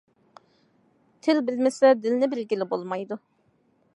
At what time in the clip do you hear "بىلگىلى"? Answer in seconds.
2.33-2.69